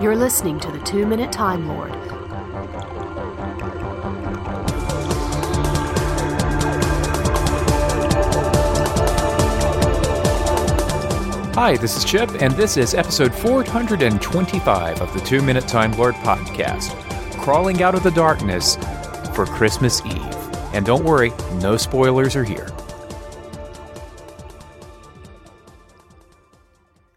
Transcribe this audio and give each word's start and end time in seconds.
You're 0.00 0.16
listening 0.16 0.58
to 0.60 0.72
the 0.72 0.78
Two 0.78 1.04
Minute 1.04 1.30
Time 1.30 1.68
Lord. 1.68 1.90
Hi, 11.54 11.76
this 11.76 11.98
is 11.98 12.04
Chip, 12.06 12.30
and 12.40 12.54
this 12.54 12.78
is 12.78 12.94
episode 12.94 13.34
425 13.34 15.02
of 15.02 15.12
the 15.12 15.20
Two 15.20 15.42
Minute 15.42 15.68
Time 15.68 15.92
Lord 15.92 16.14
podcast, 16.14 16.98
crawling 17.36 17.82
out 17.82 17.94
of 17.94 18.02
the 18.02 18.10
darkness 18.10 18.76
for 19.34 19.44
Christmas 19.44 20.00
Eve. 20.06 20.34
And 20.72 20.86
don't 20.86 21.04
worry, 21.04 21.30
no 21.60 21.76
spoilers 21.76 22.34
are 22.36 22.44
here. 22.44 22.69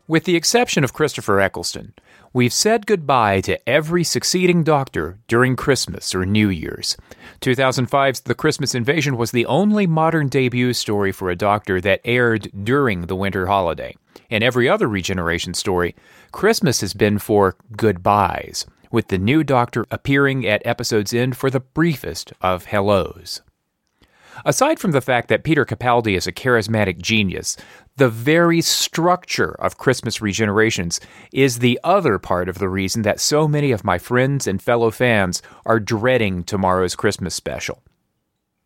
With 0.05 0.25
the 0.25 0.35
exception 0.35 0.83
of 0.83 0.91
Christopher 0.91 1.39
Eccleston, 1.39 1.93
we've 2.33 2.51
said 2.51 2.85
goodbye 2.85 3.39
to 3.39 3.69
every 3.69 4.03
succeeding 4.03 4.61
Doctor 4.61 5.17
during 5.29 5.55
Christmas 5.55 6.13
or 6.13 6.25
New 6.25 6.49
Year's. 6.49 6.97
2005's 7.39 8.19
The 8.19 8.35
Christmas 8.35 8.75
Invasion 8.75 9.15
was 9.15 9.31
the 9.31 9.45
only 9.45 9.87
modern 9.87 10.27
debut 10.27 10.73
story 10.73 11.13
for 11.13 11.29
a 11.29 11.37
Doctor 11.37 11.79
that 11.79 12.01
aired 12.03 12.51
during 12.65 13.03
the 13.03 13.15
winter 13.15 13.47
holiday. 13.47 13.95
In 14.29 14.43
every 14.43 14.67
other 14.67 14.89
regeneration 14.89 15.53
story, 15.53 15.95
Christmas 16.33 16.81
has 16.81 16.93
been 16.93 17.17
for 17.17 17.55
goodbyes, 17.77 18.65
with 18.91 19.07
the 19.07 19.17
new 19.17 19.41
Doctor 19.41 19.85
appearing 19.89 20.45
at 20.45 20.61
episode's 20.65 21.13
end 21.13 21.37
for 21.37 21.49
the 21.49 21.61
briefest 21.61 22.33
of 22.41 22.65
hellos. 22.65 23.41
Aside 24.45 24.79
from 24.79 24.91
the 24.91 25.01
fact 25.01 25.27
that 25.29 25.43
Peter 25.43 25.65
Capaldi 25.65 26.15
is 26.15 26.27
a 26.27 26.31
charismatic 26.31 27.01
genius, 27.01 27.57
the 27.97 28.09
very 28.09 28.61
structure 28.61 29.51
of 29.59 29.77
Christmas 29.77 30.19
regenerations 30.19 30.99
is 31.31 31.59
the 31.59 31.79
other 31.83 32.17
part 32.17 32.49
of 32.49 32.57
the 32.57 32.69
reason 32.69 33.03
that 33.03 33.19
so 33.19 33.47
many 33.47 33.71
of 33.71 33.83
my 33.83 33.97
friends 33.97 34.47
and 34.47 34.61
fellow 34.61 34.91
fans 34.91 35.41
are 35.65 35.79
dreading 35.79 36.43
tomorrow's 36.43 36.95
Christmas 36.95 37.35
special. 37.35 37.83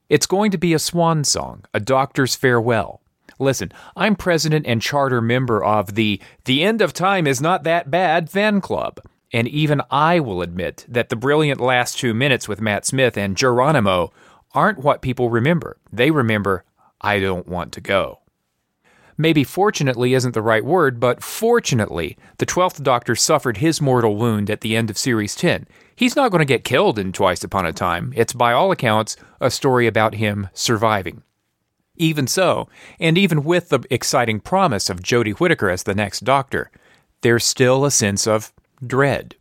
It's 0.10 0.26
going 0.26 0.52
to 0.52 0.58
be 0.58 0.74
a 0.74 0.80
swan 0.80 1.26
song, 1.26 1.66
a 1.74 1.80
doctor's 1.80 2.36
farewell. 2.36 3.02
Listen, 3.40 3.72
I'm 3.96 4.16
president 4.16 4.66
and 4.66 4.82
charter 4.82 5.22
member 5.22 5.64
of 5.64 5.96
the 5.96 6.22
The 6.46 6.64
End 6.64 6.82
of 6.82 6.94
Time 6.94 7.28
is 7.28 7.42
Not 7.42 7.64
That 7.64 7.92
Bad 7.92 8.30
fan 8.30 8.62
club. 8.62 9.00
And 9.34 9.48
even 9.50 9.82
I 9.92 10.22
will 10.22 10.42
admit 10.42 10.86
that 10.88 11.10
the 11.10 11.18
brilliant 11.18 11.60
last 11.60 11.98
two 11.98 12.14
minutes 12.14 12.48
with 12.48 12.62
Matt 12.62 12.86
Smith 12.86 13.18
and 13.18 13.36
Geronimo 13.36 14.14
aren't 14.54 14.80
what 14.80 15.02
people 15.02 15.30
remember. 15.30 15.78
They 15.92 16.12
remember, 16.12 16.64
I 17.02 17.20
don't 17.20 17.48
want 17.48 17.72
to 17.74 17.82
go. 17.82 18.20
Maybe 19.18 19.44
fortunately 19.44 20.14
isn't 20.14 20.34
the 20.34 20.44
right 20.44 20.64
word, 20.64 21.00
but 21.00 21.24
fortunately, 21.24 22.18
the 22.38 22.46
12th 22.46 22.84
Doctor 22.84 23.16
suffered 23.16 23.58
his 23.58 23.82
mortal 23.82 24.16
wound 24.16 24.52
at 24.52 24.62
the 24.62 24.76
end 24.76 24.92
of 24.92 24.98
Series 24.98 25.36
10. 25.36 25.68
He's 25.96 26.16
not 26.16 26.30
going 26.30 26.42
to 26.42 26.46
get 26.46 26.64
killed 26.64 27.00
in 27.00 27.12
Twice 27.12 27.44
Upon 27.44 27.66
a 27.66 27.74
Time. 27.74 28.14
It's, 28.16 28.34
by 28.34 28.54
all 28.54 28.72
accounts, 28.72 29.18
a 29.42 29.50
story 29.50 29.88
about 29.88 30.16
him 30.16 30.50
surviving. 30.54 31.24
Even 31.96 32.28
so, 32.28 32.70
and 33.00 33.18
even 33.18 33.44
with 33.44 33.70
the 33.70 33.80
exciting 33.90 34.40
promise 34.40 34.88
of 34.88 35.02
Jodie 35.02 35.40
Whittaker 35.40 35.72
as 35.72 35.82
the 35.82 35.96
next 35.96 36.24
Doctor, 36.24 36.70
there's 37.22 37.44
still 37.44 37.86
a 37.86 37.92
sense 37.92 38.28
of 38.28 38.54
dread. 38.86 39.36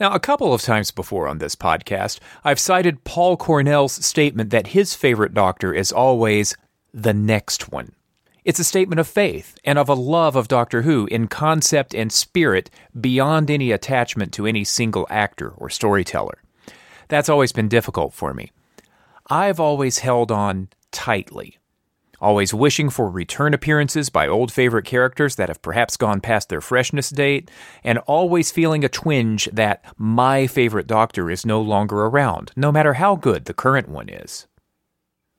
Now, 0.00 0.12
a 0.12 0.20
couple 0.20 0.52
of 0.52 0.62
times 0.62 0.90
before 0.90 1.28
on 1.28 1.38
this 1.38 1.54
podcast, 1.54 2.18
I've 2.44 2.58
cited 2.58 3.04
Paul 3.04 3.36
Cornell's 3.36 4.04
statement 4.04 4.50
that 4.50 4.68
his 4.68 4.94
favorite 4.94 5.34
Doctor 5.34 5.72
is 5.74 5.92
always 5.92 6.56
the 6.92 7.14
next 7.14 7.70
one. 7.70 7.92
It's 8.44 8.58
a 8.58 8.64
statement 8.64 8.98
of 8.98 9.06
faith 9.06 9.56
and 9.64 9.78
of 9.78 9.88
a 9.88 9.94
love 9.94 10.34
of 10.34 10.48
Doctor 10.48 10.82
Who 10.82 11.06
in 11.06 11.28
concept 11.28 11.94
and 11.94 12.12
spirit 12.12 12.70
beyond 13.00 13.50
any 13.50 13.70
attachment 13.70 14.32
to 14.32 14.46
any 14.46 14.64
single 14.64 15.06
actor 15.08 15.50
or 15.50 15.70
storyteller. 15.70 16.42
That's 17.06 17.28
always 17.28 17.52
been 17.52 17.68
difficult 17.68 18.12
for 18.12 18.34
me. 18.34 18.50
I've 19.30 19.60
always 19.60 20.00
held 20.00 20.32
on 20.32 20.70
tightly, 20.90 21.58
always 22.22 22.54
wishing 22.54 22.88
for 22.88 23.10
return 23.10 23.52
appearances 23.52 24.08
by 24.08 24.28
old 24.28 24.52
favorite 24.52 24.86
characters 24.86 25.34
that 25.36 25.48
have 25.48 25.60
perhaps 25.60 25.96
gone 25.96 26.20
past 26.20 26.48
their 26.48 26.60
freshness 26.60 27.10
date, 27.10 27.50
and 27.82 27.98
always 27.98 28.52
feeling 28.52 28.84
a 28.84 28.88
twinge 28.88 29.46
that 29.52 29.84
my 29.98 30.46
favorite 30.46 30.86
Doctor 30.86 31.30
is 31.30 31.44
no 31.44 31.60
longer 31.60 32.06
around, 32.06 32.52
no 32.56 32.70
matter 32.70 32.94
how 32.94 33.16
good 33.16 33.44
the 33.46 33.52
current 33.52 33.88
one 33.88 34.08
is. 34.08 34.46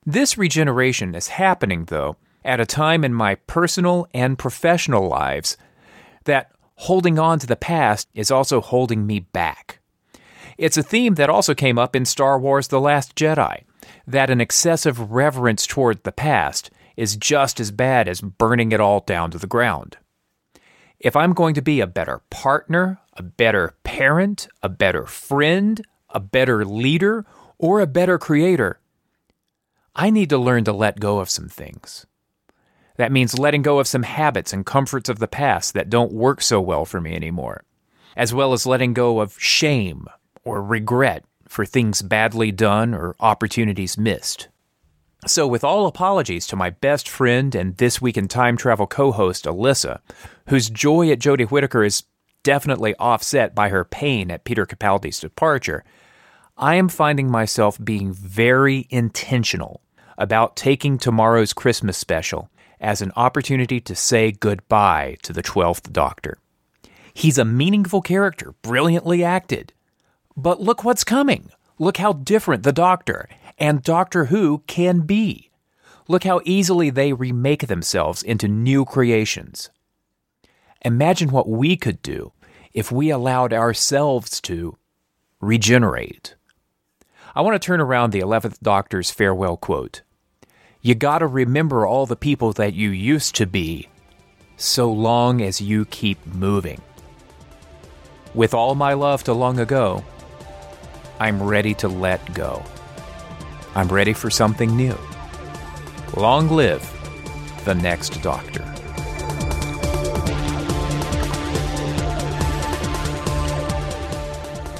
This 0.05 0.37
regeneration 0.37 1.15
is 1.15 1.29
happening, 1.29 1.85
though, 1.85 2.17
at 2.43 2.59
a 2.59 2.65
time 2.65 3.05
in 3.05 3.13
my 3.13 3.35
personal 3.35 4.05
and 4.13 4.37
professional 4.37 5.07
lives 5.07 5.55
that 6.25 6.51
holding 6.75 7.17
on 7.17 7.39
to 7.39 7.47
the 7.47 7.55
past 7.55 8.09
is 8.13 8.29
also 8.29 8.59
holding 8.59 9.07
me 9.07 9.21
back. 9.21 9.79
It's 10.57 10.77
a 10.77 10.83
theme 10.83 11.15
that 11.15 11.29
also 11.29 11.55
came 11.55 11.79
up 11.79 11.95
in 11.95 12.03
Star 12.05 12.37
Wars 12.37 12.67
The 12.67 12.81
Last 12.81 13.15
Jedi 13.15 13.63
that 14.07 14.29
an 14.29 14.41
excessive 14.41 15.11
reverence 15.11 15.65
toward 15.65 16.03
the 16.03 16.11
past 16.11 16.69
is 16.95 17.15
just 17.15 17.59
as 17.59 17.71
bad 17.71 18.07
as 18.07 18.21
burning 18.21 18.71
it 18.71 18.79
all 18.79 18.99
down 18.99 19.31
to 19.31 19.37
the 19.37 19.47
ground. 19.47 19.97
If 20.99 21.15
I'm 21.15 21.33
going 21.33 21.55
to 21.55 21.61
be 21.61 21.81
a 21.81 21.87
better 21.87 22.21
partner, 22.29 22.99
a 23.17 23.23
better 23.23 23.75
parent, 23.83 24.47
a 24.61 24.69
better 24.69 25.05
friend, 25.05 25.85
a 26.09 26.19
better 26.19 26.63
leader, 26.63 27.25
or 27.57 27.79
a 27.79 27.87
better 27.87 28.17
creator, 28.17 28.79
I 29.95 30.09
need 30.09 30.29
to 30.29 30.37
learn 30.37 30.63
to 30.63 30.73
let 30.73 30.99
go 30.99 31.19
of 31.19 31.29
some 31.29 31.49
things. 31.49 32.05
That 32.97 33.11
means 33.11 33.37
letting 33.37 33.63
go 33.63 33.79
of 33.79 33.87
some 33.87 34.03
habits 34.03 34.53
and 34.53 34.65
comforts 34.65 35.09
of 35.09 35.19
the 35.19 35.27
past 35.27 35.73
that 35.73 35.89
don't 35.89 36.13
work 36.13 36.41
so 36.41 36.61
well 36.61 36.85
for 36.85 37.01
me 37.01 37.15
anymore, 37.15 37.63
as 38.15 38.33
well 38.33 38.53
as 38.53 38.65
letting 38.65 38.93
go 38.93 39.19
of 39.19 39.39
shame 39.39 40.05
or 40.43 40.63
regret 40.63 41.25
for 41.53 41.65
things 41.65 42.01
badly 42.01 42.51
done 42.51 42.93
or 42.93 43.15
opportunities 43.19 43.97
missed. 43.97 44.47
So, 45.25 45.47
with 45.47 45.63
all 45.63 45.87
apologies 45.87 46.47
to 46.47 46.57
my 46.57 46.71
best 46.71 47.07
friend 47.07 47.55
and 47.55 47.77
This 47.77 48.01
Week 48.01 48.17
in 48.17 48.27
Time 48.27 48.57
Travel 48.57 48.87
co 48.87 49.13
host, 49.13 49.45
Alyssa, 49.45 49.99
whose 50.49 50.69
joy 50.69 51.09
at 51.11 51.19
Jodie 51.19 51.49
Whittaker 51.49 51.83
is 51.83 52.03
definitely 52.43 52.93
offset 52.95 53.55
by 53.55 53.69
her 53.69 53.85
pain 53.85 54.29
at 54.29 54.43
Peter 54.43 54.65
Capaldi's 54.65 55.19
departure, 55.19 55.85
I 56.57 56.75
am 56.75 56.89
finding 56.89 57.31
myself 57.31 57.79
being 57.81 58.11
very 58.11 58.87
intentional 58.89 59.81
about 60.17 60.55
taking 60.57 60.97
tomorrow's 60.97 61.53
Christmas 61.53 61.97
special 61.97 62.49
as 62.81 63.01
an 63.01 63.13
opportunity 63.15 63.79
to 63.79 63.95
say 63.95 64.31
goodbye 64.31 65.15
to 65.21 65.31
the 65.31 65.41
12th 65.41 65.91
Doctor. 65.93 66.37
He's 67.13 67.37
a 67.37 67.45
meaningful 67.45 68.01
character, 68.01 68.53
brilliantly 68.61 69.23
acted. 69.23 69.71
But 70.35 70.61
look 70.61 70.83
what's 70.83 71.03
coming. 71.03 71.51
Look 71.79 71.97
how 71.97 72.13
different 72.13 72.63
the 72.63 72.71
Doctor 72.71 73.29
and 73.57 73.83
Doctor 73.83 74.25
Who 74.25 74.63
can 74.67 75.01
be. 75.01 75.51
Look 76.07 76.23
how 76.23 76.41
easily 76.43 76.89
they 76.89 77.13
remake 77.13 77.67
themselves 77.67 78.23
into 78.23 78.47
new 78.47 78.83
creations. 78.85 79.69
Imagine 80.81 81.29
what 81.31 81.47
we 81.47 81.77
could 81.77 82.01
do 82.01 82.33
if 82.73 82.91
we 82.91 83.09
allowed 83.09 83.53
ourselves 83.53 84.41
to 84.41 84.77
regenerate. 85.39 86.35
I 87.35 87.41
want 87.41 87.59
to 87.59 87.65
turn 87.65 87.79
around 87.79 88.11
the 88.11 88.19
11th 88.19 88.59
Doctor's 88.61 89.11
farewell 89.11 89.57
quote. 89.57 90.01
You 90.81 90.95
gotta 90.95 91.27
remember 91.27 91.87
all 91.87 92.05
the 92.05 92.15
people 92.15 92.51
that 92.53 92.73
you 92.73 92.89
used 92.89 93.35
to 93.35 93.45
be, 93.45 93.87
so 94.57 94.91
long 94.91 95.41
as 95.41 95.61
you 95.61 95.85
keep 95.85 96.23
moving. 96.27 96.81
With 98.33 98.53
all 98.53 98.75
my 98.75 98.93
love 98.93 99.23
to 99.23 99.33
long 99.33 99.59
ago, 99.59 100.03
I'm 101.23 101.41
ready 101.41 101.73
to 101.75 101.87
let 101.87 102.33
go. 102.33 102.61
I'm 103.75 103.87
ready 103.87 104.11
for 104.11 104.29
something 104.29 104.75
new. 104.75 104.97
Long 106.17 106.49
live 106.49 106.83
the 107.63 107.73
next 107.73 108.21
doctor. 108.21 108.61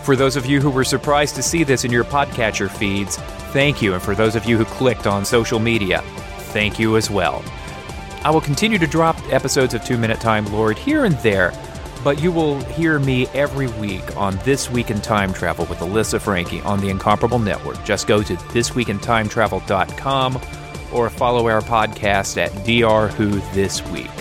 For 0.03 0.17
those 0.17 0.35
of 0.35 0.45
you 0.45 0.59
who 0.59 0.69
were 0.69 0.83
surprised 0.83 1.35
to 1.35 1.41
see 1.41 1.63
this 1.63 1.85
in 1.85 1.91
your 1.93 2.03
podcatcher 2.03 2.69
feeds, 2.69 3.15
thank 3.53 3.81
you. 3.81 3.93
And 3.93 4.03
for 4.03 4.13
those 4.13 4.35
of 4.35 4.43
you 4.43 4.57
who 4.57 4.65
clicked 4.65 5.07
on 5.07 5.23
social 5.23 5.59
media, 5.59 6.01
thank 6.51 6.77
you 6.77 6.97
as 6.97 7.09
well. 7.09 7.41
I 8.25 8.31
will 8.31 8.41
continue 8.41 8.77
to 8.79 8.87
drop 8.87 9.17
episodes 9.31 9.73
of 9.73 9.85
Two 9.85 9.97
Minute 9.97 10.19
Time 10.19 10.45
Lord 10.51 10.77
here 10.77 11.05
and 11.05 11.15
there, 11.19 11.53
but 12.03 12.21
you 12.21 12.31
will 12.31 12.59
hear 12.65 12.99
me 12.99 13.25
every 13.27 13.67
week 13.67 14.17
on 14.17 14.37
This 14.43 14.69
Week 14.69 14.91
in 14.91 14.99
Time 15.01 15.33
Travel 15.33 15.65
with 15.65 15.79
Alyssa 15.79 16.19
Franke 16.19 16.61
on 16.63 16.79
the 16.79 16.89
Incomparable 16.89 17.39
Network. 17.39 17.83
Just 17.83 18.07
go 18.07 18.21
to 18.23 18.35
thisweekintimetravel.com 18.35 20.41
or 20.91 21.09
follow 21.09 21.47
our 21.47 21.61
podcast 21.61 22.37
at 22.37 22.51
DR 22.65 23.07
Who 23.13 23.39
This 23.53 23.83
Week. 23.87 24.11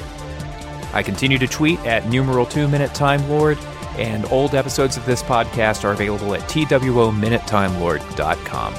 I 0.95 1.03
continue 1.03 1.39
to 1.39 1.47
tweet 1.47 1.79
at 1.81 2.09
numeral 2.09 2.47
2 2.47 2.69
Minute 2.69 2.95
Time 2.95 3.29
Lord 3.29 3.59
and 3.99 4.25
old 4.27 4.55
episodes 4.55 4.97
of 4.97 5.05
this 5.05 5.21
podcast 5.23 5.85
are 5.85 5.93
available 5.93 6.35
at 6.35 6.41
twominuteTimeLord.com. 6.43 8.75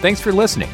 Thanks 0.00 0.20
for 0.20 0.32
listening. 0.32 0.70